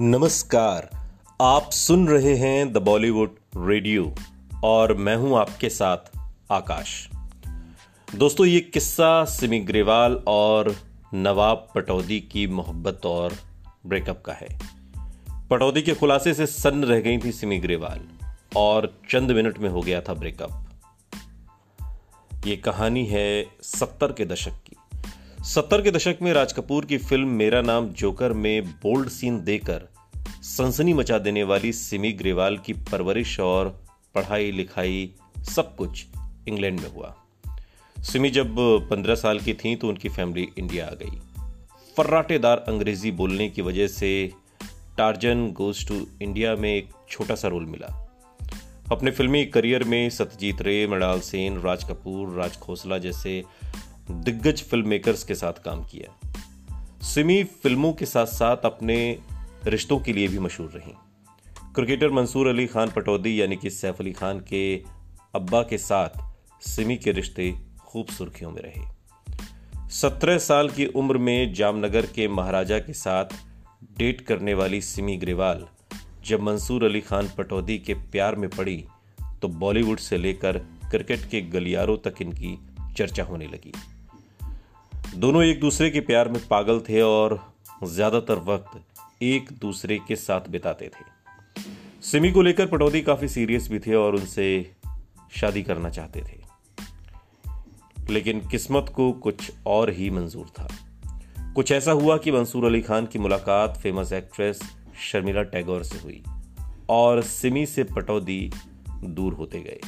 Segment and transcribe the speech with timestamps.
[0.00, 0.88] नमस्कार।
[1.42, 4.14] आप सुन रहे हैं द बॉलीवुड रेडियो
[4.64, 5.96] और मैं हूँ आपके साथ
[6.50, 7.08] आकाश।
[8.14, 10.76] दोस्तों, ये किस्सा सिमी ग्रेवाल और
[11.14, 13.34] नवाब पटौदी की मोहब्बत और
[13.86, 14.48] ब्रेकअप का है।
[15.50, 18.00] पटौदी के खुलासे से सन्न रह गई थी सिमी ग्रेवाल
[18.56, 20.64] और चंद मिनट में हो गया था ब्रेकअप
[22.46, 24.76] ये कहानी है सत्तर के दशक की।
[25.48, 29.86] सत्तर के दशक में राज कपूर की फ़िल्म मेरा नाम जोकर में बोल्ड सीन देकर
[30.42, 33.68] सनसनी मचा देने वाली सिमी ग्रेवाल की परवरिश और
[34.14, 35.10] पढ़ाई लिखाई
[35.54, 36.04] सब कुछ
[36.48, 37.14] इंग्लैंड में हुआ।
[37.96, 38.54] सिमी जब
[38.90, 41.18] पंद्रह साल की थी तो उनकी फैमिली इंडिया आ गई।
[41.96, 44.12] फर्राटेदार अंग्रेज़ी बोलने की वजह से
[44.98, 47.94] टार्जन गोज टू इंडिया में एक छोटा सा रोल मिला।
[48.92, 53.42] अपने फिल्मी करियर में सत्यजीत रे, मृणाल सेन, राज कपूर, राज खोसला जैसे
[54.10, 56.28] दिग्गज फ़िल्म मेकर्स के साथ काम किया।
[57.02, 59.18] सिमी फ़िल्मों के साथ साथ अपने
[59.66, 60.92] रिश्तों के लिए भी मशहूर रही।
[61.74, 64.62] क्रिकेटर मंसूर अली खान पटौदी यानी कि सैफ अली खान के
[65.34, 66.08] अब्बा के साथ
[66.60, 72.78] सिमी के रिश्ते खूब सुर्खियों में रहे। सत्रह साल की उम्र में जामनगर के महाराजा
[72.78, 73.24] के साथ
[73.98, 75.66] डेट करने वाली सिमी ग्रेवाल
[76.26, 78.84] जब मंसूर अली खान पटौदी के प्यार में पड़ी
[79.42, 80.58] तो बॉलीवुड से लेकर
[80.90, 82.58] क्रिकेट के गलियारों तक इनकी
[82.96, 83.72] चर्चा होने लगी।
[85.18, 87.52] दोनों एक दूसरे के प्यार में पागल थे और
[87.84, 91.04] ज़्यादातर वक्त एक दूसरे के साथ बिताते थे।
[92.02, 94.72] सिमी को लेकर पटौदी काफ़ी सीरियस भी थे और उनसे
[95.32, 96.38] शादी करना चाहते थे।
[98.12, 100.68] लेकिन किस्मत को कुछ और ही मंजूर था।
[101.54, 104.60] कुछ ऐसा हुआ कि मंसूर अली खान की मुलाकात फ़ेमस एक्ट्रेस
[105.12, 106.22] शर्मिला टैगोर से हुई
[106.88, 108.50] और सिमी से पटौदी
[109.04, 109.80] दूर होते गए।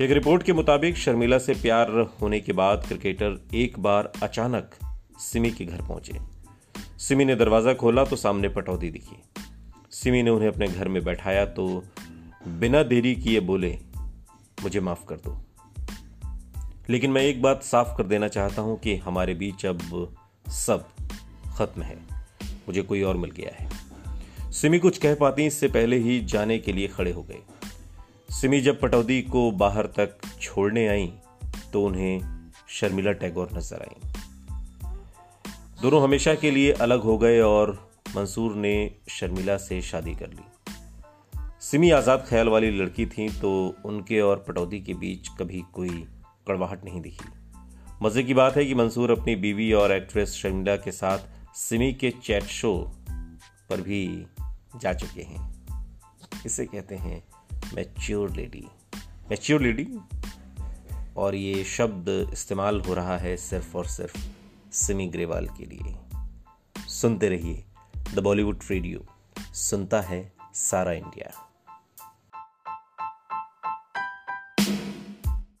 [0.00, 4.70] एक रिपोर्ट के मुताबिक शर्मिला से प्यार होने के बाद क्रिकेटर एक बार अचानक
[5.18, 6.18] सिमी के घर पहुँचे।
[6.98, 9.16] सिमी ने दरवाज़ा खोला तो सामने पटौदी दिखी।
[9.90, 11.84] सिमी ने उन्हें अपने घर में बैठाया तो
[12.48, 13.78] बिना देरी किए बोले,
[14.62, 15.36] मुझे माफ़ कर दो।
[16.90, 20.16] लेकिन मैं एक बात साफ़ कर देना चाहता हूँ कि हमारे बीच अब
[20.48, 20.88] सब
[21.56, 21.98] खत्म है।
[22.44, 23.70] मुझे कोई और मिल गया है।
[24.52, 27.42] सिमी कुछ कह पाती, इससे पहले ही जाने के लिए खड़े हो गए।
[28.28, 31.06] सिमी जब पटौदी को बाहर तक छोड़ने आई
[31.72, 33.96] तो उन्हें शर्मिला टैगोर नज़र आई।
[35.82, 37.72] दोनों हमेशा के लिए अलग हो गए और
[38.16, 38.74] मंसूर ने
[39.10, 40.44] शर्मिला से शादी कर ली।
[41.60, 43.52] सिमी आज़ाद ख्याल वाली लड़की थी तो
[43.84, 46.06] उनके और पटौदी के बीच कभी कोई
[46.48, 47.28] कड़वाहट नहीं दिखी।
[48.02, 52.10] मज़े की बात है कि मंसूर अपनी बीवी और एक्ट्रेस शर्मिला के साथ सिमी के
[52.22, 52.74] चैट शो
[53.70, 54.04] पर भी
[54.76, 55.46] जा चुके हैं।
[56.46, 57.22] इसे कहते हैं
[57.74, 58.66] मैच्योर लेडी।
[59.30, 59.88] Mature lady?
[61.16, 64.26] और ये शब्द इस्तेमाल हो रहा है सिर्फ़ और सिर्फ़
[64.72, 65.96] सिमी ग्रेवाल के लिए।
[66.86, 67.64] सुनते रहिए
[68.14, 69.06] द बॉलीवुड रेडियो।
[69.54, 71.47] सुनता है सारा इंडिया।